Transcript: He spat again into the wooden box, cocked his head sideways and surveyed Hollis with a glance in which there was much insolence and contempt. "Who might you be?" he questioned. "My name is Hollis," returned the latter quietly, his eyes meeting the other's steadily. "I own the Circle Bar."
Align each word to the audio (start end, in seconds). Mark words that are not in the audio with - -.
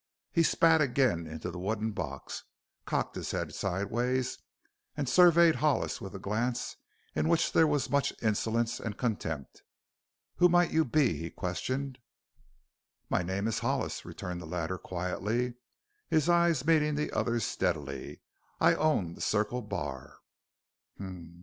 He 0.31 0.41
spat 0.41 0.81
again 0.81 1.27
into 1.27 1.51
the 1.51 1.59
wooden 1.59 1.91
box, 1.91 2.43
cocked 2.87 3.15
his 3.15 3.29
head 3.29 3.53
sideways 3.53 4.39
and 4.97 5.07
surveyed 5.07 5.57
Hollis 5.57 6.01
with 6.01 6.15
a 6.15 6.19
glance 6.19 6.75
in 7.13 7.29
which 7.29 7.53
there 7.53 7.67
was 7.67 7.87
much 7.91 8.11
insolence 8.19 8.79
and 8.79 8.97
contempt. 8.97 9.61
"Who 10.37 10.49
might 10.49 10.71
you 10.71 10.85
be?" 10.85 11.17
he 11.17 11.29
questioned. 11.29 11.99
"My 13.11 13.21
name 13.21 13.47
is 13.47 13.59
Hollis," 13.59 14.03
returned 14.03 14.41
the 14.41 14.47
latter 14.47 14.79
quietly, 14.79 15.53
his 16.09 16.27
eyes 16.27 16.65
meeting 16.65 16.95
the 16.95 17.11
other's 17.11 17.45
steadily. 17.45 18.21
"I 18.59 18.73
own 18.73 19.13
the 19.13 19.21
Circle 19.21 19.61
Bar." 19.61 20.15